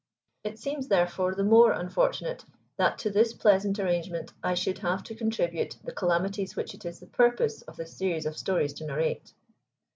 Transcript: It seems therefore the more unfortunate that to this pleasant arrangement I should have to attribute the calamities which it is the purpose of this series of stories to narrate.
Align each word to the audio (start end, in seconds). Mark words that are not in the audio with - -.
It 0.43 0.57
seems 0.57 0.87
therefore 0.87 1.35
the 1.35 1.43
more 1.43 1.71
unfortunate 1.73 2.43
that 2.77 2.97
to 2.97 3.11
this 3.11 3.33
pleasant 3.35 3.77
arrangement 3.77 4.33
I 4.41 4.55
should 4.55 4.79
have 4.79 5.03
to 5.03 5.13
attribute 5.13 5.77
the 5.83 5.91
calamities 5.93 6.55
which 6.55 6.73
it 6.73 6.85
is 6.85 6.99
the 6.99 7.05
purpose 7.05 7.61
of 7.61 7.77
this 7.77 7.95
series 7.95 8.25
of 8.25 8.35
stories 8.35 8.73
to 8.73 8.85
narrate. 8.85 9.31